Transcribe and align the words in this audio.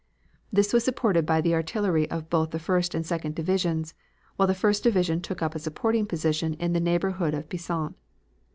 This 0.51 0.73
was 0.73 0.83
supported 0.83 1.27
by 1.27 1.41
the 1.41 1.53
artillery 1.53 2.09
of 2.09 2.27
both 2.27 2.49
the 2.49 2.57
First 2.57 2.95
and 2.95 3.05
Second 3.05 3.35
Divisions, 3.35 3.93
while 4.35 4.47
the 4.47 4.55
First 4.55 4.81
Division 4.81 5.21
took 5.21 5.43
up 5.43 5.53
a 5.53 5.59
supporting 5.59 6.07
position 6.07 6.55
in 6.55 6.73
the 6.73 6.79
neighborhood 6.79 7.35
of 7.35 7.47
Peissant. 7.49 7.93